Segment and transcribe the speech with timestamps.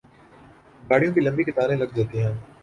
[0.89, 2.33] گاڑیوں کی لمبی قطاریں لگ جاتی ہیں۔